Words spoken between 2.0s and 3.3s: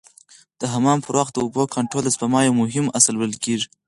د سپما یو مهم اصل